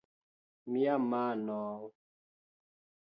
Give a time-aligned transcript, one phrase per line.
[0.71, 1.59] Mia mano...